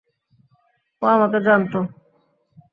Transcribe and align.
ও 1.01 1.05
আমাকে 1.07 1.37
জানতো। 1.41 1.79